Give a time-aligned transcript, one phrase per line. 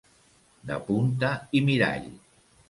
[0.71, 1.31] De punta
[1.61, 2.09] i mirall.